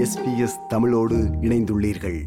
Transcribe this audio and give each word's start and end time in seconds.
SBS 0.00 0.66
தமிழோடு 0.68 1.16
இணைந்துள்ளீர்கள். 1.42 2.20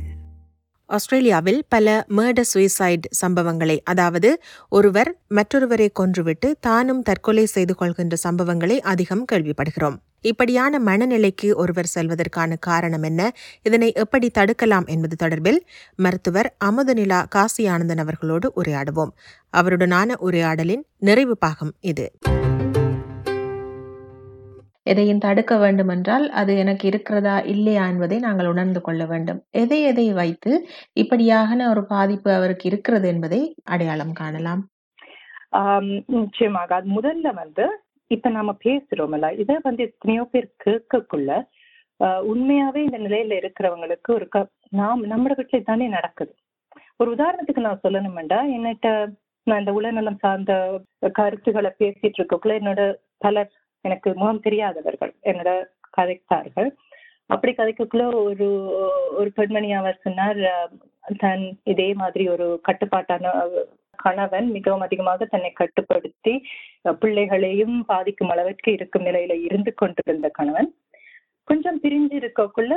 ஆஸ்திரேலியாவில் 0.85 1.65
பல 1.69 2.05
மர்டர் 2.09 2.43
சுயசைட் 2.53 3.05
சம்பவங்களை 3.25 3.79
அதாவது 3.83 4.41
ஒருவர் 4.69 5.19
மற்றொருவரை 5.29 5.87
கொன்றுவிட்டு 5.99 6.55
தானும் 6.59 7.01
தற்கொலை 7.01 7.45
செய்து 7.45 7.75
கொள்கின்ற 7.75 8.17
சம்பவங்களை 8.29 8.79
அதிகம் 8.79 9.25
கேள்விப்படுகிறோம். 9.31 9.95
இப்படியான 10.21 10.79
மனநிலைக்கு 10.79 11.55
ஒருவர் 11.55 11.91
செல்வதற்கான 11.95 12.55
காரணம் 12.59 13.03
என்ன? 13.03 13.31
இதனை 13.61 13.91
எப்படி 13.95 14.31
தடுக்கலாம் 14.37 14.85
என்பது 14.85 15.15
தொடர்பில் 15.25 15.59
மருத்துவர் 15.95 16.55
அமுதநிலா 16.65 17.25
காசி 17.29 17.67
ஆனந்தன் 17.67 17.97
அவர்களோடு 17.97 18.51
உரையாடுவோம். 18.55 19.11
அவருடனான 19.57 20.15
உரையாடலின் 20.15 20.85
நிறைவு 20.97 21.37
பாகம் 21.37 21.73
இது. 21.79 22.11
எதையும் 24.85 25.21
தடுக்க 25.21 25.53
வேண்டும் 25.57 25.91
என்றால் 25.91 26.25
அது 26.39 26.51
எனக்கு 26.57 26.85
இருக்கிறதா 26.89 27.35
இல்லையா 27.53 27.83
என்பதை 27.91 28.17
நாங்கள் 28.19 28.49
உணர்ந்து 28.49 28.81
கொள்ள 28.81 29.03
வேண்டும். 29.05 29.39
எதை 29.61 29.79
எதை 29.91 30.07
வைத்து 30.19 30.51
இப்படியான 30.95 31.69
ஒரு 31.69 31.83
பாதிப்பு 31.91 32.29
அவருக்கு 32.33 32.65
இருக்கிறது 32.71 33.07
என்பதை 33.09 33.41
அடையாளம் 33.67 34.13
காணலாம். 34.13 34.61
நிச்சயமாக. 36.17 36.69
அது 36.75 36.87
முதல்ல 36.95 37.27
வந்து 37.41 37.65
இப்ப 38.11 38.29
நாம 38.29 38.55
பேசுறோம்ல 38.63 39.27
இதை 39.41 39.55
வந்து 39.63 39.81
எத்தனையோ 39.83 40.23
பேர் 40.31 40.47
கேட்கக்குள்ள 40.65 41.31
ஆஹ், 41.99 42.21
உண்மையாவே 42.31 42.79
இந்த 42.85 42.97
நிலையில 43.03 43.35
இருக்கிறவங்களுக்கு 43.39 44.09
ஒரு 44.13 44.25
க 44.27 44.37
நாம் 44.79 45.01
நம்ம 45.11 45.27
வீட்டுல 45.31 45.59
தானே 45.63 45.87
நடக்குது. 45.89 46.31
ஒரு 46.99 47.09
உதாரணத்துக்கு 47.15 47.61
நான் 47.61 47.83
சொல்லணுமெண்டா 47.83 48.39
என்னட்ட 48.55 48.87
நான் 49.47 49.61
இந்த 49.61 49.73
உளநலம் 49.77 50.19
சார்ந்த 50.21 50.53
கருத்துக்களை 51.15 51.71
பேசிட்டு 51.79 52.19
இருக்கக்குள்ள 52.19 52.55
என்னோட 52.59 52.81
பலர் 53.17 53.51
எனக்கு 53.83 54.09
முகம் 54.15 54.43
தெரியாதவர்கள் 54.43 55.13
என்னோட 55.23 55.51
கதைத்தார்கள் 55.97 56.69
அப்படி 57.29 57.51
கதைக்கக்குள்ள 57.53 58.05
ஒரு 58.23 58.47
ஒரு 59.11 59.29
பெண்மணி 59.35 59.69
அவர் 59.73 60.03
சொன்னார் 60.03 60.41
தன் 61.17 61.45
இதே 61.63 61.93
மாதிரி 61.93 62.23
ஒரு 62.29 62.45
கட்டுப்பாட்டான 62.67 63.31
கணவன் 63.99 64.47
மிகவும் 64.51 64.81
அதிகமாக 64.81 65.25
தன்னை 65.25 65.51
கட்டுப்படுத்தி 65.51 66.33
பிள்ளைகளையும் 66.99 67.75
பாதிக்கும் 67.85 68.29
அளவிற்கு 68.29 68.69
இருக்கும் 68.71 69.05
நிலையில 69.05 69.35
இருந்து 69.43 69.71
கொண்டிருந்த 69.73 70.29
கணவன். 70.29 70.69
கொஞ்சம் 71.47 71.79
பிரிஞ்சு 71.81 72.15
இருக்கக்குள்ள 72.19 72.73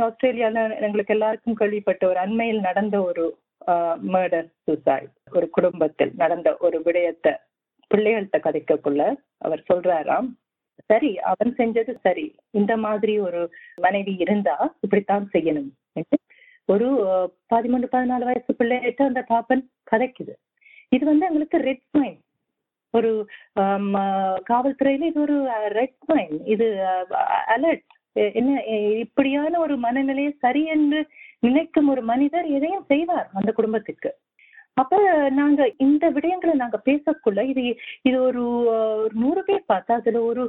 ஆஸ்திரேலியால 0.00 0.60
எங்களுக்கு 0.80 1.14
எல்லாருக்கும் 1.14 1.54
கேள்விப்பட்ட 1.54 2.02
ஒரு 2.08 2.18
அண்மையில் 2.18 2.60
நடந்த 2.60 2.96
ஒரு 3.02 3.24
மர்டர் 4.12 4.48
சூசைட் 4.64 5.10
ஒரு 5.32 5.46
குடும்பத்தில் 5.50 6.12
நடந்த 6.16 6.48
ஒரு 6.58 6.78
விடயத்தை 6.82 7.32
பிள்ளைகள்கிட்ட 7.90 8.38
கதைக்கக்குள்ள 8.46 9.02
அவர் 9.46 9.62
சொல்றாராம் 9.70 10.28
சரி 10.90 11.10
அவன் 11.30 11.52
செஞ்சது 11.58 11.92
சரி. 12.06 12.24
இந்த 12.60 12.72
மாதிரி 12.84 13.14
ஒரு 13.26 13.40
மனைவி 13.84 14.14
இருந்தா 14.24 14.56
இப்படித்தான் 14.84 15.26
செய்யணும். 15.34 15.70
என்று 15.98 16.18
ஒரு 16.68 16.88
பதிமூணு 17.52 17.86
பதினாலு 17.94 18.24
வயசு 18.28 18.52
பிள்ளைகிட்ட 18.60 19.02
அந்த 19.10 19.20
பாப்பன் 19.32 19.62
கதைக்குது. 19.92 20.34
இது 20.94 21.04
வந்து 21.10 21.28
எங்களுக்கு 21.28 21.58
ரெட் 21.68 21.86
ஃபைன் 21.90 22.18
ஒரு 22.94 23.10
காவல்துறையில 24.50 25.08
இது 25.10 25.20
ஒரு 25.26 25.36
ரெட் 25.78 25.98
ஃபைன் 26.06 26.36
இது 26.54 26.66
அலர்ட் 27.54 27.86
என்ன 28.38 28.60
இப்படியான 29.04 29.58
ஒரு 29.64 29.74
மனநிலையை 29.86 30.32
சரி 30.44 30.62
என்று 30.74 31.00
நினைக்கும் 31.46 31.88
ஒரு 31.94 32.02
மனிதர் 32.10 32.46
எதையும் 32.58 32.86
செய்வார் 32.92 33.28
அந்த 33.38 33.50
குடும்பத்துக்கு 33.52 34.10
அப்ப 34.76 34.96
நாங்க 35.30 35.60
இந்த 35.78 36.04
விடயங்களை 36.16 36.54
நாங்க 36.54 36.78
பேசக்குள்ள 36.88 37.40
இது 37.50 37.62
இது 38.02 38.16
ஒரு 38.20 38.42
ஒரு 39.04 39.14
நூறு 39.14 39.42
பேர் 39.44 39.62
பார்த்தா 39.72 39.92
அதுல 40.00 40.20
ஒரு 40.22 40.42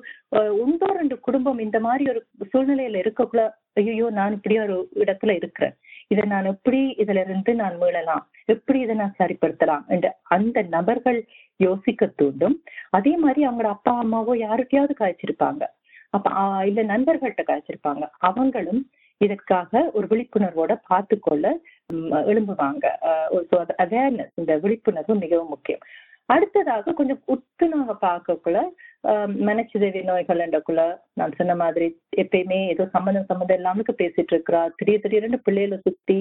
ஒன்றோ 0.63 0.89
ரெண்டு 0.99 1.15
குடும்பம் 1.19 1.59
இந்த 1.59 1.79
மாதிரி 1.79 2.05
ஒரு 2.13 2.21
சூழ்நிலையில 2.53 3.01
இருக்கக்குள்ள 3.03 3.45
ஐயோ 3.81 4.07
நான் 4.19 4.35
இப்படி 4.37 4.55
ஒரு 4.65 4.75
இடத்துல 4.95 5.31
இருக்கிறேன். 5.39 5.75
இதை 6.11 6.23
நான் 6.25 6.51
எப்படி 6.53 6.81
இதுல 7.03 7.23
இருந்து 7.25 7.51
நான் 7.55 7.79
மீளலாம்? 7.81 8.23
எப்படி 8.45 8.79
இதை 8.79 8.95
நான் 8.95 9.17
சரிப்படுத்தலாம்? 9.21 9.83
என்ற 9.93 10.07
அந்த 10.35 10.61
நபர்கள் 10.75 11.19
யோசிக்க 11.59 12.07
தூண்டும் 12.19 12.55
அதே 12.89 13.13
மாதிரி 13.23 13.41
அவங்களோட 13.47 13.71
அப்பா 13.75 13.93
அம்மாவோ 14.03 14.33
யாருக்கையாவது 14.45 14.93
காய்ச்சிருப்பாங்க. 15.01 15.63
அப்ப 16.13 16.27
இல்ல 16.69 16.81
நண்பர்கள்ட்ட 16.93 17.43
காய்ச்சிருப்பாங்க. 17.49 18.03
அவங்களும் 18.29 18.81
இதற்காக 19.21 19.83
ஒரு 19.93 20.07
விழிப்புணர்வோட 20.07 20.73
பார்த்துக்கொள்ள 20.87 21.45
எழும்புவாங்க. 22.31 22.85
அவேர்னஸ் 23.83 24.35
இந்த 24.35 24.55
விழிப்புணர்வு 24.57 25.15
மிகவும் 25.23 25.49
முக்கியம். 25.49 25.85
அடுத்ததாக 26.29 26.93
கொஞ்சம் 26.93 27.21
உத்து 27.33 27.65
நாங்க 27.69 27.93
பார்க்கக்குள்ள 28.01 28.59
ஆஹ், 29.03 29.33
நோய்கள் 30.07 30.43
என்றக்குள்ள 30.45 30.81
நான் 31.13 31.35
சொன்ன 31.37 31.53
மாதிரி 31.55 31.87
எப்பயுமே 32.17 32.57
ஏதோ 32.67 32.83
சம்மந்தம் 32.95 33.27
சம்மந்தம் 33.29 33.57
இல்லாமலுக்கு 33.59 33.93
பேசிட்டு 33.93 34.33
இருக்கிறா. 34.33 34.61
திடீர் 34.77 35.03
திடீர்னு 35.03 35.39
பிள்ளைகளை 35.39 35.77
சுத்தி 35.81 36.17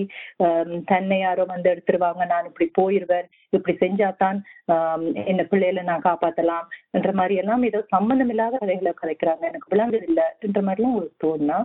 தன்னை 0.91 1.19
யாரோ 1.19 1.45
வந்து 1.45 1.71
எடுத்துருவாங்க. 1.73 2.23
நான் 2.27 2.49
இப்படி 2.51 2.69
போயிருவேன். 2.79 3.27
இப்படி 3.53 3.75
செஞ்சாதான் 3.81 4.39
ஆஹ், 4.75 5.01
என்ன 5.25 5.45
பிள்ளைகளை 5.45 5.83
நான் 5.83 6.07
காப்பாத்தலாம். 6.09 6.67
என்ற 6.91 7.13
மாதிரி 7.13 7.37
எல்லாம் 7.43 7.63
ஏதோ 7.63 7.81
சம்மந்தம் 7.95 8.29
இல்லாத 8.29 8.59
கதைகளை 8.59 8.95
கதைக்கிறாங்க. 8.95 9.45
எனக்கு 9.45 9.73
விளங்குது 9.75 10.09
இல்லைன்ற 10.11 10.63
மாதிரிலாம் 10.69 10.99
ஒரு 11.01 11.11
தோணுனா 11.25 11.59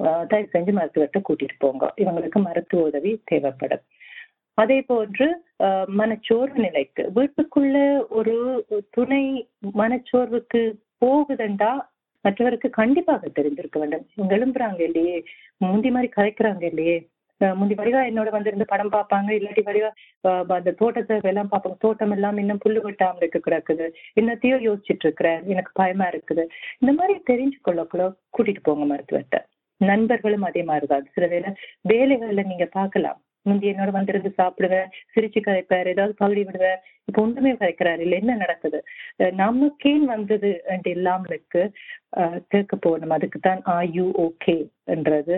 தயவு 0.00 0.48
செஞ்சு 0.52 0.72
மருத்துவத்தை 0.72 1.22
கூட்டிட்டு 1.22 1.56
போங்க. 1.58 1.92
இவங்களுக்கு 1.96 2.38
மருத்துவ 2.40 2.82
உதவி 2.82 3.22
தேவைப்படும். 3.24 3.84
அதே 4.58 4.82
போன்று 4.82 5.26
ஆஹ், 5.60 5.88
மனச்சோர்வு 5.92 6.58
நிலைக்கு. 6.58 7.02
வீட்டுக்குள்ள 7.14 7.76
ஒரு 8.10 8.34
துணை 8.90 9.22
மனச்சோர்வுக்கு 9.78 10.60
போகுதுண்டா? 11.02 11.70
மற்றவருக்கு 12.24 12.70
கண்டிப்பாக 12.70 13.28
தெரிந்திருக்க 13.28 13.78
வேண்டும். 13.78 14.04
இவங்க 14.14 14.32
எழும்புறாங்க 14.36 14.80
இல்லையே? 14.80 15.16
முந்தி 15.60 15.90
மாதிரி 15.90 16.12
கலைக்கிறாங்க 16.16 16.62
இல்லையே? 16.62 16.96
ஆஹ் 17.40 17.54
முந்தி 17.54 17.74
வடிவா 17.74 18.00
என்னோட 18.08 18.30
வந்து 18.30 18.48
இருந்து 18.48 18.66
படம் 18.66 18.92
பார்ப்பாங்க. 18.92 19.30
இல்லாட்டி 19.30 19.62
வடிவா 19.64 19.90
அந்த 20.56 20.72
தோட்டத்தை 20.72 21.20
எல்லாம் 21.24 21.50
பார்ப்பாங்க. 21.52 21.78
தோட்டம் 21.78 22.10
எல்லாம் 22.10 22.36
இன்னும் 22.36 22.62
புல்லு 22.64 22.82
வெட்டாம 22.84 23.16
இருக்கு 23.16 23.40
கிடக்குது. 23.40 23.86
என்னத்தையோ 24.20 24.58
யோசிச்சுட்டு 24.66 25.06
இருக்கிறேன் 25.06 25.40
எனக்கு 25.46 25.70
பயமா 25.74 26.08
இருக்குது. 26.08 26.44
இந்த 26.78 26.92
மாதிரி 26.92 27.16
தெரிஞ்சு 27.32 27.58
கொள்ளக்குள்ள 27.64 28.06
கூட்டிட்டு 28.36 28.62
போங்க 28.62 28.84
மருத்துவத்தை 28.84 29.40
நண்பர்களும் 29.90 30.46
அதே 30.48 30.62
மாதிரிதான். 30.70 31.06
சில 31.16 31.26
வேலை 31.34 31.50
வேலைகள்ல 31.92 32.44
நீங்க 32.50 32.66
பார்க்கலாம். 32.78 33.20
முந்தி 33.46 33.66
என்னோட 33.70 33.90
வந்திருந்து 33.96 34.30
சாப்பிடுவேன் 34.40 34.90
சிரிச்சு 35.12 35.40
கதைப்பார் 35.44 35.90
ஏதாவது 35.92 36.14
பகுடி 36.20 36.42
விடுவேன். 36.48 36.82
இப்ப 37.08 37.22
ஒன்றுமே 37.22 37.52
கரைக்கிறாரு 37.52 38.02
இல்ல. 38.04 38.14
என்ன 38.22 38.34
நடக்குது? 38.42 38.78
நமக்கேன் 39.40 40.04
வந்தது 40.12 40.50
எல்லாம் 40.92 41.24
இருக்கு. 41.30 41.62
கேட்க 42.52 42.76
போகணும். 42.76 43.14
அதுக்கு 43.16 43.38
தான் 43.38 43.62
ஆர் 43.74 43.88
யூ 43.98 44.06
ஓகே 44.26 44.56
என்றது 44.94 45.36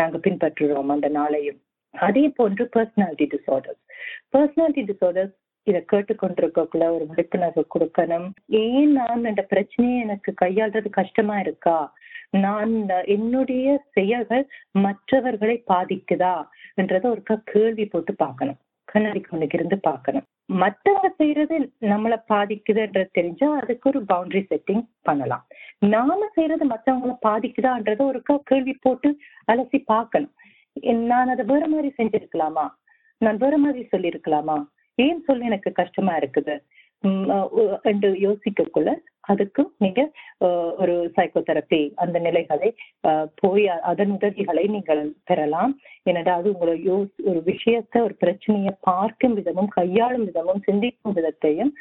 நாங்க 0.00 0.18
பின்பற்றுறோம் 0.26 0.94
அந்த 0.96 1.10
நாளையும். 1.20 1.60
அதே 1.94 2.24
போன்று 2.38 2.64
பர்சனாலிட்டி 2.76 3.26
டிசார்டர்ஸ் 3.34 3.82
பர்சனாலிட்டி 4.34 4.84
டிசார்டர்ஸ் 4.90 5.34
இதை 5.66 5.80
கேட்டுக்கொண்டிருக்கக்குள்ள 5.92 6.84
ஒரு 6.94 7.04
விழிப்புணர்வு 7.10 7.62
கொடுக்கணும். 7.74 8.28
ஏன் 8.62 8.92
நான் 8.92 9.28
இந்த 9.32 9.42
பிரச்சனையை 9.52 9.98
எனக்கு 10.04 10.30
கையாள்றது 10.40 10.88
கஷ்டமா 11.00 11.36
இருக்கா? 11.44 11.76
நான் 12.32 12.68
இந்த- 12.68 13.04
என்னுடைய 13.04 13.82
செயல்கள் 13.92 14.48
மற்றவர்களை 14.70 15.62
பாதிக்குதா 15.68 16.48
என்றதை 16.74 17.10
ஒருக்கா 17.10 17.42
கேள்வி 17.44 17.86
போட்டு 17.86 18.14
பார்க்கணும். 18.14 18.56
கண்ணாடி 18.84 19.20
கொண்டுக்கு 19.20 19.56
இருந்து 19.58 19.80
பார்க்கணும். 19.80 20.24
மற்றவங்க 20.52 21.08
செய்யறது 21.16 21.72
நம்மளை 21.80 22.22
பாதிக்குதுன்றது 22.28 23.08
தெரிஞ்சா 23.12 23.58
அதுக்கு 23.58 23.88
ஒரு 23.88 24.04
பவுண்டரி 24.12 24.44
செட்டிங் 24.50 24.86
பண்ணலாம். 25.02 25.46
நாம 25.78 26.28
செய்யறது 26.32 26.66
மற்றவங்களை 26.66 27.16
பாதிக்குதான்றத 27.28 28.00
ஒருக்கா 28.00 28.38
கேள்வி 28.44 28.78
போட்டு 28.80 29.18
அலசி 29.52 29.82
பார்க்கணும். 29.84 30.32
நான் 30.82 31.28
அதை 31.28 31.44
வேற 31.44 31.68
மாதிரி 31.68 31.92
செஞ்சிருக்கலாமா? 31.98 32.68
நான் 33.18 33.36
வேற 33.36 33.58
மாதிரி 33.58 33.88
சொல்லியிருக்கலாமா? 33.96 34.66
ஏன் 34.94 35.22
சொல்ல 35.24 35.44
எனக்கு 35.44 35.72
கஷ்டமா 35.72 36.18
இருக்குது? 36.18 36.62
உம் 37.00 37.78
என்று 37.82 38.12
யோசிக்கக்குள்ள 38.12 38.96
அதுக்கும் 39.24 39.70
நீங்க 39.84 40.00
ஒரு 40.82 40.94
சைக்கோதெரப்பி 41.16 41.80
அந்த 42.04 42.16
நிலைகளை 42.26 42.68
போய் 43.40 43.64
அதன் 43.90 44.12
உதவிகளை 44.16 44.64
நீங்கள் 44.74 45.02
பெறலாம். 45.30 45.72
ஏன்னா 46.08 46.36
அது 46.40 46.52
உங்களை 46.54 46.74
யோ 46.88 46.98
ஒரு 47.30 47.42
விஷயத்தை 47.52 48.00
ஒரு 48.08 48.16
பிரச்சனையை 48.22 48.74
பார்க்கும் 48.90 49.36
விதமும் 49.40 49.72
கையாளும் 49.78 50.28
விதமும் 50.28 50.64
சிந்திக்கும் 50.68 51.16
விதத்தையும் 51.18 51.72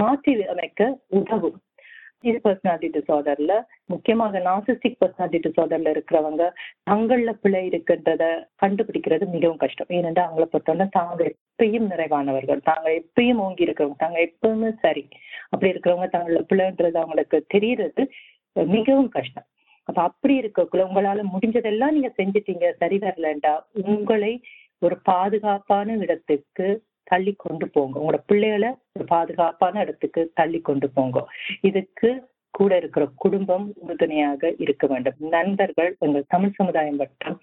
மாற்றி 0.00 0.32
அமைக்க 0.54 0.80
உதவும். 1.20 1.58
இது 2.30 2.38
பர்சனாலிட்டி 2.44 2.88
டிசார்டர்ல 2.96 3.52
முக்கியமாக 3.92 4.40
நாசிஸ்டிக் 4.48 5.00
பர்சனாலிட்டி 5.00 5.38
டிசார்டர்ல 5.46 5.92
இருக்கிறவங்க 5.94 6.42
தங்கள்ல 6.90 7.30
பிழை 7.44 7.62
இருக்கின்றத 7.70 8.24
கண்டுபிடிக்கிறது 8.62 9.24
மிகவும் 9.32 9.62
கஷ்டம். 9.62 9.90
ஏனென்றால் 9.98 10.28
அவங்கள 10.28 10.46
பொறுத்தவரை 10.52 10.86
தாங்க 10.98 11.24
எப்பயும் 11.32 11.88
நிறைவானவர்கள். 11.92 12.60
தாங்க 12.70 12.88
எப்பயும் 13.00 13.42
ஓங்கி 13.46 13.66
இருக்கிறவங்க. 13.66 13.98
தாங்க 14.04 14.20
எப்பவுமே 14.28 14.70
சரி. 14.84 15.04
அப்படி 15.52 15.72
இருக்கிறவங்க 15.72 16.08
தங்களோட 16.14 16.44
பிள்ளைன்றது 16.50 16.98
அவங்களுக்கு 17.02 17.38
தெரியறது 17.54 18.02
மிகவும் 18.76 19.10
கஷ்டம். 19.16 19.46
அப்ப 19.88 19.98
அப்படி 20.02 20.34
இருக்கக்குள்ள 20.40 20.82
உங்களால 20.88 21.22
முடிஞ்சதெல்லாம் 21.34 21.94
நீங்க 21.96 22.10
செஞ்சுட்டீங்க 22.18 22.66
சரி 22.80 22.98
வரலண்டா 23.04 23.52
உங்களை 23.94 24.32
ஒரு 24.86 24.96
பாதுகாப்பான 25.10 25.96
இடத்துக்கு 26.04 26.66
தள்ளி 27.10 27.32
கொண்டு 27.44 27.66
போங்க. 27.68 27.94
உங்களோட 28.00 28.20
பிள்ளைகளை 28.30 28.70
ஒரு 28.96 29.04
பாதுகாப்பான 29.04 29.80
இடத்துக்கு 29.80 30.22
தள்ளி 30.34 30.60
கொண்டு 30.68 30.88
போங்க. 30.90 31.18
இதுக்கு 31.60 32.10
கூட 32.58 32.72
இருக்கிற 32.76 33.04
குடும்பம் 33.24 33.66
உறுதுணையாக 33.82 34.52
இருக்க 34.64 34.86
வேண்டும். 34.86 35.18
நண்பர்கள் 35.36 35.90
எங்கள் 35.98 36.30
தமிழ் 36.34 36.58
சமுதாயம் 36.60 37.00
வட்டம் 37.02 37.38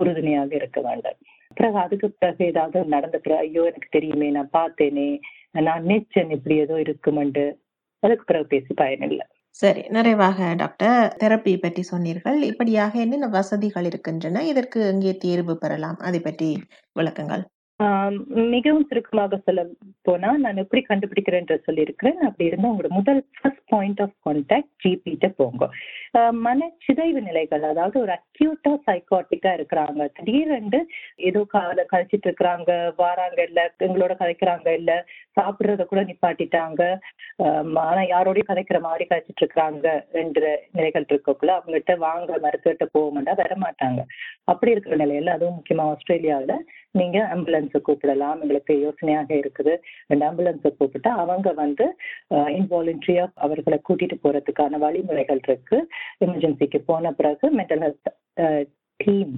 உறுதுணையாக 0.00 0.52
இருக்க 0.60 0.80
வேண்டும். 0.80 1.18
பிறகு 1.58 1.78
அதுக்கு 1.84 2.08
பிறகு 2.22 2.42
ஏதாவது 2.52 2.78
நடந்த 2.94 3.16
பிறகு 3.18 3.42
ஐயோ 3.46 3.62
எனக்கு 3.70 3.88
தெரியுமே 3.90 4.28
நான் 4.36 4.54
பார்த்தேனே 4.58 5.08
நான் 5.60 5.84
நினைச்சேன் 5.86 6.30
இப்படி 6.30 6.56
ஏதோ 6.56 6.74
இருக்குமெண்டு 6.74 7.44
அதுக்கு 8.02 8.24
பிறகு 8.24 8.46
பேசி 8.46 8.74
பயனில்லை. 8.74 9.26
சரி 9.50 9.82
நிறைவாக 9.88 10.54
டாக்டர் 10.54 11.16
தெரப்பி 11.20 11.60
பற்றி 11.60 11.82
சொன்னீர்கள். 11.82 12.42
இப்படியாக 12.42 12.98
என்னென்ன 12.98 13.26
வசதிகள் 13.26 13.84
இருக்கின்றன? 13.84 14.44
இதற்கு 14.44 14.86
எங்கே 14.86 15.16
தேர்வு 15.16 15.58
பெறலாம்? 15.58 15.96
அதை 15.96 16.20
பற்றி 16.20 16.62
விளக்குங்கள். 17.00 17.44
மிகவும் 18.52 18.86
சுருக்கமாக 18.88 19.38
சொல்ல 19.44 19.62
போனா 20.02 20.36
நான் 20.36 20.56
எப்படி 20.56 20.80
கண்டுபிடிக்கிறேன்ற 20.88 21.54
சொல்லியிருக்கிறேன். 21.64 22.18
அப்படி 22.18 22.48
இருந்தா 22.48 22.70
உங்களோட 22.70 22.90
முதல் 22.90 23.20
ஃபர்ஸ்ட் 23.40 23.66
பாயிண்ட் 23.68 24.00
ஆஃப் 24.00 24.14
கான்டாக்ட் 24.26 24.70
ஜிபிட்ட 24.84 25.28
போங்க. 25.36 25.64
ஆஹ் 26.18 26.32
மன 26.46 26.68
சிதைவு 26.86 27.20
நிலைகள் 27.20 27.62
அதாவது 27.62 27.96
ஒரு 28.00 28.12
அக்யூட்டா 28.18 28.72
சைக்காட்டிக்கா 28.86 29.52
இருக்கிறாங்க. 29.58 30.06
திடீரென்று 30.14 30.80
ஏதோ 31.16 31.44
கால 31.48 31.86
கழிச்சிட்டு 31.92 32.28
இருக்கிறாங்க 32.28 32.70
வாராங்க 32.98 33.40
இல்ல 33.42 33.74
எங்களோட 33.78 34.14
கதைக்கிறாங்க 34.18 34.68
இல்ல 34.72 34.92
சாப்பிடுறத 35.40 35.84
கூட 35.84 36.02
நிப்பாட்டிட்டாங்க. 36.02 36.82
ஆனா 37.84 38.02
யாரோடய 38.06 38.44
கதைக்கிற 38.48 38.80
மாதிரி 38.80 39.06
கழிச்சிட்டு 39.08 39.42
இருக்கிறாங்க 39.42 39.86
என்ற 40.22 40.42
நிலைகள் 40.72 41.08
இருக்கக்குள்ள 41.08 41.52
அவங்ககிட்ட 41.58 41.94
வாங்க 41.98 42.38
மருத்துவர்கிட்ட 42.38 42.88
போக 42.92 43.08
மாட்டா 43.16 43.34
வர 43.34 43.54
மாட்டாங்க 43.66 44.00
அப்படி 44.44 44.70
இருக்கிற 44.70 44.96
நிலையில 44.96 45.36
அதுவும் 45.36 45.58
முக்கியமா 45.58 45.84
ஆஸ்திரேலியாவில 45.92 46.54
நீங்க 46.96 47.18
ஆம்புலன்ஸை 47.34 47.80
கூப்பிடலாம். 47.88 48.40
எங்களுக்கு 48.40 48.74
யோசனையாக 48.86 49.30
இருக்குது. 49.34 49.74
ரெண்டு 50.06 50.26
ஆம்புலன்ஸை 50.26 50.70
கூப்பிட்டா 50.80 51.12
அவங்க 51.24 51.52
வந்து 51.62 51.86
இன்வாலண்டரியா 52.56 53.24
அவர்களை 53.34 53.78
கூட்டிட்டு 53.88 54.16
போறதுக்கான 54.24 54.78
வழிமுறைகள் 54.84 55.40
இருக்கு. 55.48 55.78
எமர்ஜென்சிக்கு 56.24 56.78
போன 56.86 57.12
பிறகு 57.12 57.44
மென்டல் 57.58 57.84
ஹெல்த் 57.86 58.66
டீம் 58.96 59.32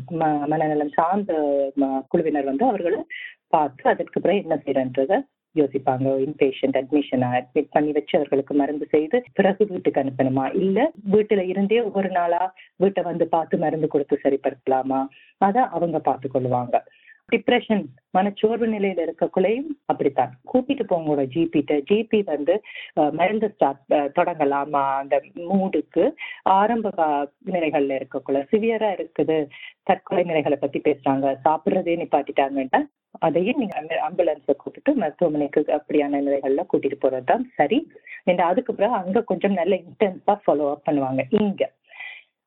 மனநலம் 0.50 0.92
சார்ந்த 0.92 1.32
ம- 1.80 2.02
குழுவினர் 2.08 2.50
வந்து 2.50 2.64
அவர்களை 2.66 3.00
பார்த்து 3.48 3.90
அதற்கு 3.90 4.20
பிறகு 4.20 4.40
என்ன 4.40 4.56
செய்யறன்றத 4.64 5.12
யோசிப்பாங்க. 5.54 6.06
இன்பேஷண்ட் 6.24 6.76
அட்மிஷனா 6.80 7.28
அட்மிட் 7.38 7.70
பண்ணி 7.70 7.92
வச்சு 7.92 8.14
அவர்களுக்கு 8.16 8.54
மருந்து 8.54 8.86
செய்து 8.86 9.22
பிறகு 9.34 9.66
வீட்டுக்கு 9.68 10.00
அனுப்பணுமா? 10.00 10.44
இல்ல 10.56 10.78
வீட்டுல 11.12 11.42
இருந்தே 11.52 11.78
ஒவ்வொரு 11.80 12.10
நாளா 12.10 12.42
வீட்டை 12.76 13.02
வந்து 13.02 13.26
பார்த்து 13.28 13.58
மருந்து 13.58 13.88
கொடுத்து 13.88 14.18
சரிப்படுத்தலாமா? 14.24 15.00
அதை 15.38 15.62
அவங்க 15.76 15.98
பார்த்து 15.98 16.28
கொள்வாங்க 16.28 16.76
டிப்ரெஷன் 17.36 17.84
மனச்சோர்வு 18.10 18.66
நிலையில 18.66 19.06
இருக்கக்குள்ளையும் 19.06 19.66
அப்படித்தான். 19.84 20.38
கூட்டிட்டு 20.52 20.82
போங்க 20.82 21.22
ஜிபிட்ட 21.22 21.82
ஜிபி 21.90 22.24
வந்து 22.24 22.60
மருந்து 23.10 23.50
ஸ்டார்ட் 23.54 23.78
தொடங்கலாமா 23.90 24.96
அந்த 24.96 25.22
மூடுக்கு 25.34 26.12
ஆரம்ப 26.42 26.90
கா- 26.96 27.30
நிலைகள்ல 27.46 28.02
இருக்கக்குள்ள 28.02 28.46
சிவியரா 28.52 29.08
இருக்குது. 29.08 29.48
தற்கொலை 29.82 30.24
நிலைகளை 30.24 30.58
பத்தி 30.60 30.80
பேசுறாங்க. 30.80 31.36
சாப்பிடுறதே 31.44 32.04
நிப்பாட்டிட்டாங்கன்னா 32.04 32.86
அதையும் 33.10 33.58
நீங்க 33.58 34.00
ஆம்புலன்ஸை 34.10 34.56
கூப்பிட்டு 34.56 34.94
மருத்துவமனைக்கு 34.94 35.64
அப்படியான 35.66 36.20
நிலைகள்ல 36.20 36.66
கூட்டிட்டு 36.72 36.92
போறதுதான் 37.00 37.40
சரி. 37.54 37.92
இந்த 38.24 38.44
அதுக்கு 38.44 38.74
பிறகு 38.74 38.94
அங்க 38.94 39.22
கொஞ்சம் 39.22 39.52
நல்ல 39.52 39.76
இன்டென்ஸா 39.76 40.38
ஃபாலோ 40.46 40.70
அப் 40.70 40.82
பண்ணுவாங்க. 40.90 41.22
இங்க 41.28 41.72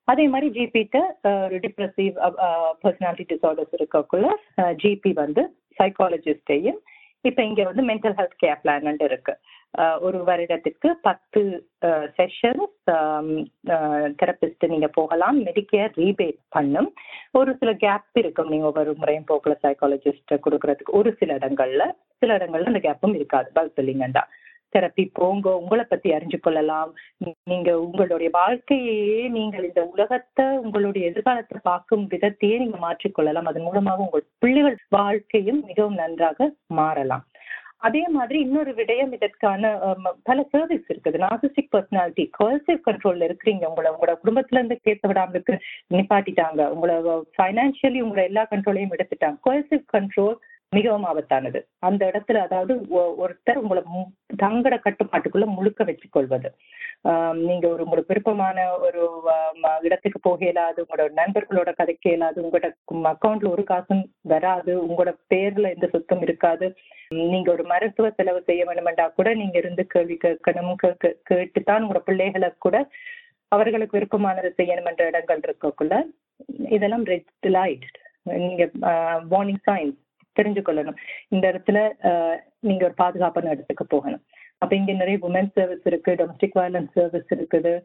அதே 0.08 0.24
மாதிரி 0.28 0.48
ஜிபிட்ட 0.56 0.98
ஒரு 1.44 1.56
டிப்ரெசிவ் 1.64 2.14
பர்சனாலிட்டி 2.82 3.26
டிசார்டர்ஸ் 3.32 3.76
இருக்கக்குள்ள 3.78 4.28
ஜிபி 4.82 5.12
வந்து 5.22 5.42
சைக்காலஜிஸ்டையும் 5.78 6.80
இப்ப 7.24 7.40
இங்க 7.48 7.62
வந்து 7.62 7.82
மென்டல் 7.90 8.16
ஹெல்த் 8.18 8.40
கேர் 8.42 8.62
பிளான் 8.62 9.04
இருக்கு. 9.08 9.34
ஒரு 10.00 10.18
வருடத்துக்கு 10.28 10.88
பத்து 11.06 11.40
செஷன்ஸ் 12.16 12.74
தெரபிஸ்ட் 14.20 14.64
நீங்க 14.72 14.88
போகலாம் 14.96 15.36
மெடிக்கேர் 15.46 15.92
ரீபேட் 16.02 16.38
பண்ணும். 16.48 16.88
ஒரு 17.32 17.52
சில 17.60 17.72
கேப் 17.84 18.20
இருக்கும் 18.22 18.50
நீங்க 18.54 18.66
ஒவ்வொரு 18.70 18.92
முறையும் 19.00 19.28
போகல 19.30 19.56
சைக்காலஜிஸ்ட் 19.64 20.34
கொடுக்கறதுக்கு. 20.46 20.98
ஒரு 21.00 21.12
சில 21.20 21.36
இடங்கள்ல 21.40 21.84
சில 22.22 22.36
இடங்கள்ல 22.38 22.72
அந்த 22.72 22.82
கேப்பும் 22.88 23.16
இருக்காது 23.20 23.48
பல் 23.58 23.72
இல்லைங்கண்டா 23.82 24.24
தெரப்பி 24.78 25.10
போங்க 25.12 25.56
உங்களை 25.56 25.84
பத்தி 25.88 26.10
அறிஞ்சு 26.10 26.40
கொள்ளலாம் 26.40 26.94
நீங்க 27.44 27.80
உங்களுடைய 27.80 28.30
வாழ்க்கையே 28.32 29.28
நீங்கள் 29.28 29.66
இந்த 29.66 29.84
உலகத்தை 29.84 30.46
உங்களுடைய 30.46 31.08
எதிர்காலத்தை 31.08 31.60
பார்க்கும் 31.62 32.08
விதத்தையே 32.08 32.58
நீங்க 32.58 32.78
மாற்றிக்கொள்ளலாம். 32.78 33.42
அதன் 33.42 33.62
மூலமாக 33.62 34.02
உங்கள் 34.02 34.24
பிள்ளைகள் 34.38 34.78
வாழ்க்கையும் 34.88 35.64
மிகவும் 35.66 35.94
நன்றாக 35.94 36.52
மாறலாம். 36.66 37.24
அதே 37.76 38.08
மாதிரி 38.08 38.40
இன்னொரு 38.40 38.72
விடயம் 38.72 39.12
இதற்கான 39.12 39.78
பல 40.22 40.42
சர்வீஸ் 40.50 40.92
இருக்குது. 40.92 41.08
நாசிஸ்டிக் 41.08 41.76
பர்சனாலிட்டி 41.76 42.28
கோல்சிவ் 42.38 42.80
கண்ட்ரோல்ல 42.86 43.30
இருக்கிறீங்க. 43.30 43.64
உங்களை 43.64 43.92
உங்களோட 43.92 44.16
குடும்பத்துல 44.24 44.54
இருந்து 44.54 44.78
கேட்க 44.82 45.12
விடாமலுக்கு 45.12 45.58
நிப்பாட்டிட்டாங்க. 45.94 46.66
உங்களை 46.66 46.94
ஃபைனான்சியலி 46.94 48.02
உங்களோட 48.02 48.22
எல்லா 48.22 48.46
கண்ட்ரோலையும் 48.50 48.98
எடுத்துட்டாங்க. 48.98 49.36
கோல்சிவ் 49.50 49.84
கண்ட்ரோல் 49.92 50.34
மிகவும் 50.70 51.04
ஆபத்தானது. 51.04 51.62
அந்த 51.78 52.10
இடத்துல 52.14 52.36
அதாவது 52.36 52.86
ஒ- 52.88 53.26
ஒருத்தர் 53.26 53.54
உங்களை 53.54 53.82
தங்கள 54.42 54.50
தங்கட 54.62 54.78
கட்டுப்பாட்டுக்குள்ள 54.84 55.44
முழுக்க 55.46 55.84
வச்சுக்கொள்வது. 55.84 56.48
நீங்க 57.34 57.68
ஒரு 57.68 57.84
உங்களுக்கு 57.84 58.14
விருப்பமான 58.14 58.76
ஒரு 58.78 59.22
இடத்துக்கு 59.82 60.20
போக 60.20 60.44
இயலாது 60.44 60.84
உங்களோட 60.84 61.10
நண்பர்களோட 61.16 61.72
கதைக்க 61.78 62.08
இயலாது 62.08 62.42
உங்களோட 62.42 62.70
அக்கௌண்ட்ல 62.94 63.48
ஒரு 63.48 63.64
காசும் 63.64 64.10
வராது 64.20 64.86
உங்களோட 64.86 65.14
பேர்ல 65.34 65.72
எந்த 65.72 65.86
சொத்தும் 65.86 66.22
இருக்காது. 66.22 66.74
நீங்க 67.08 67.52
ஒரு 67.52 67.64
மருத்துவ 67.64 68.10
செலவு 68.10 68.42
செய்ய 68.42 68.64
வேணுமெண்டா 68.64 69.14
கூட 69.14 69.34
நீங்க 69.34 69.58
இருந்து 69.58 69.86
கேள்வி 69.86 70.18
கேட்கணும் 70.24 70.74
கே- 70.82 70.96
கே- 71.04 71.18
கேட்டுத்தான் 71.24 71.84
உங்களோட 71.84 71.98
பிள்ளைகளை 71.98 72.52
கூட 72.58 72.88
அவர்களுக்கு 73.48 73.98
விருப்பமானதை 73.98 74.50
செய்யணும் 74.56 74.84
என்ற 74.84 75.06
இடங்கள் 75.06 75.40
இருக்கக்குள்ள 75.40 76.02
இதெல்லாம் 76.68 77.04
ரெட் 77.04 77.24
லைட் 77.40 78.00
நீங்க 78.22 78.68
வார்னிங் 79.30 79.62
சைன்ஸ் 79.70 80.01
தெரிஞ்சு 80.40 80.60
கொள்ளணும் 80.60 80.96
இந்த 81.28 81.52
இடத்துல 81.52 81.78
நீங்க 82.58 82.84
ஒரு 82.84 82.94
பாதுகாப்பான 82.94 83.50
இடத்துக்கு 83.50 83.86
போகணும். 83.86 84.22
அப்ப 84.58 84.76
இங்க 84.76 84.92
நிறைய 84.92 85.18
உமன் 85.22 85.50
சர்வீஸ் 85.52 85.86
இருக்கு 85.86 86.12
டொமஸ்டிக் 86.12 86.58
வயலன்ஸ் 86.58 86.90
சர்வீஸ் 86.94 87.34
இருக்குது. 87.34 87.82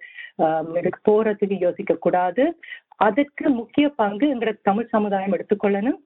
இதுக்கு 0.78 1.00
போறதுக்கு 1.12 1.58
யோசிக்க 1.60 1.96
கூடாது. 1.96 2.60
அதற்கு 2.96 3.50
முக்கிய 3.50 3.90
பங்கு 3.90 4.36
எங்களோட 4.36 4.56
தமிழ் 4.62 4.86
சமுதாயம் 4.86 5.32
எடுத்துக்கொள்ளணும். 5.32 5.98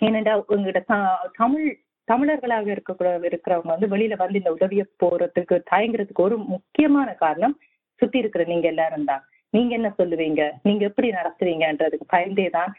ஏனென்றா 0.00 0.42
உங்களோட 0.48 0.84
த- 0.84 1.30
தமிழ் 1.36 1.78
தமிழர்களாக 2.04 2.70
இருக்க 2.70 2.94
இருக்கிறவங்க 2.98 3.66
வந்து 3.66 3.86
வெளியில 3.86 4.16
வந்து 4.16 4.38
இந்த 4.38 4.52
உதவியை 4.52 4.84
போறதுக்கு 5.04 5.62
தயங்குறதுக்கு 5.70 6.24
ஒரு 6.26 6.38
முக்கியமான 6.38 7.12
காரணம் 7.12 7.58
சுத்தி 7.94 8.18
இருக்கிற 8.18 8.44
நீங்க 8.44 8.66
எல்லாரும் 8.66 9.04
தான். 9.04 9.24
நீங்க 9.50 9.74
என்ன 9.74 9.94
சொல்லுவீங்க? 9.98 10.50
நீங்க 10.62 10.84
எப்படி 10.84 11.10
நடத்துவீங்கன்றதுக்கு 11.10 12.06
பயந்தே 12.06 12.50
தான் 12.50 12.74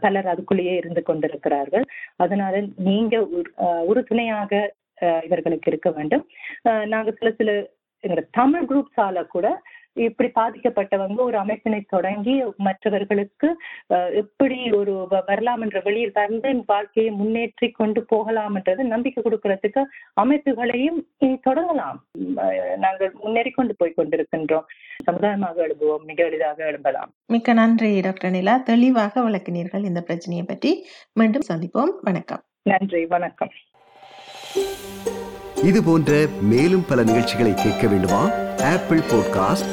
பலர் 0.00 0.26
அதுக்குள்ளேயே 0.26 0.74
இருந்து 0.76 1.02
கொண்டிருக்கிறார்கள். 1.02 1.84
அதனால 2.16 2.54
நீங்க 2.84 3.14
உறுதுணையாக 3.86 4.52
இவர்களுக்கு 5.22 5.70
இருக்க 5.70 5.90
வேண்டும். 5.90 6.24
ஆஹ், 6.68 6.86
நாங்க 6.86 7.10
சில 7.12 7.30
சில 7.32 7.50
எங்களோட 8.04 8.26
தமிழ் 8.30 8.64
குரூப்ஸால 8.64 9.26
கூட 9.26 9.46
இப்படி 9.94 10.28
பாதிக்கப்பட்டவங்க 10.38 11.16
ஒரு 11.16 11.38
அமைப்பினை 11.38 11.80
தொடங்கி 11.88 12.42
மற்றவர்களுக்கு 12.56 13.48
எப்படி 14.22 14.58
ஒரு 14.70 15.06
வரலாம் 15.26 15.60
என்ற 15.60 15.80
வெளியில் 15.84 16.12
வந்து 16.14 16.62
வாழ்க்கையை 16.66 17.14
முன்னேற்றி 17.20 17.70
கொண்டு 17.72 18.02
போகலாம் 18.04 18.54
என்றது 18.54 18.84
நம்பிக்கை 18.84 19.24
கொடுக்கறதுக்கு 19.24 19.82
அமைப்புகளையும் 20.22 20.98
இனி 21.18 21.38
தொடங்கலாம். 21.48 21.98
நாங்கள் 22.76 23.12
முன்னேறி 23.22 23.50
கொண்டு 23.50 23.74
போய் 23.76 23.96
கொண்டிருக்கின்றோம். 23.96 24.66
சமுதாயமாக 25.04 25.56
எழுதுவோம் 25.66 26.04
மிக 26.04 26.24
எளிதாக 26.24 26.64
எழும்பலாம். 26.70 27.12
மிக்க 27.26 27.52
நன்றி 27.52 28.00
டாக்டர் 28.00 28.30
நிலா 28.30 28.56
தெளிவாக 28.56 29.20
விளக்கினீர்கள் 29.28 29.88
இந்த 29.90 30.00
பிரச்சனையை 30.00 30.46
பற்றி. 30.46 30.86
மீண்டும் 31.12 31.46
சந்திப்போம். 31.52 31.94
வணக்கம். 32.02 32.42
நன்றி 32.62 33.06
வணக்கம். 33.06 33.54
இது 35.70 35.80
போன்ற 35.84 36.12
மேலும் 36.40 36.84
பல 36.88 37.02
நிகழ்ச்சிகளை 37.02 37.54
கேட்க 37.54 37.86
வேண்டுமா? 37.86 38.22
Apple 38.72 39.02
podcast 39.12 39.72